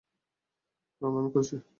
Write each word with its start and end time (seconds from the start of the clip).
রঙ 1.01 1.13
আমি 1.17 1.29
করছি। 1.33 1.55